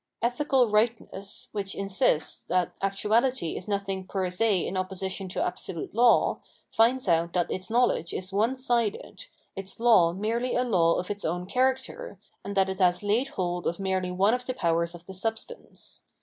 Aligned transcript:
Ethical 0.23 0.67
rightness, 0.67 1.49
which 1.51 1.75
insists 1.75 2.41
that 2.47 2.71
actuahty 2.79 3.55
is 3.55 3.67
nothing 3.67 4.07
per 4.07 4.31
se 4.31 4.65
in 4.65 4.73
opposi 4.73 5.11
tion 5.11 5.27
to 5.29 5.45
absolute 5.45 5.93
law, 5.93 6.39
finds 6.71 7.07
out 7.07 7.33
that 7.33 7.51
its 7.51 7.69
knowledge 7.69 8.11
is 8.11 8.31
onesided, 8.31 9.27
its 9.55 9.79
law 9.79 10.11
merely 10.11 10.55
a 10.55 10.63
law 10.63 10.95
of 10.95 11.11
its 11.11 11.23
own 11.23 11.45
character, 11.45 12.17
and 12.43 12.57
that 12.57 12.67
it 12.67 12.79
has 12.79 13.03
laid 13.03 13.27
hold 13.27 13.67
of 13.67 13.79
merely 13.79 14.09
one 14.09 14.33
of 14.33 14.47
the 14.47 14.55
powers 14.55 14.95
of 14.95 15.05
the 15.05 15.13
substance. 15.13 16.01